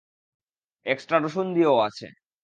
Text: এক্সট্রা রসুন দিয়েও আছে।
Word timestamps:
এক্সট্রা 0.85 1.17
রসুন 1.19 1.47
দিয়েও 1.55 1.77
আছে। 1.87 2.07